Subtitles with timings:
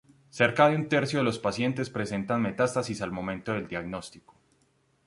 [0.37, 4.33] Cerca de un tercio de los pacientes presentan metástasis al momento del diagnóstico.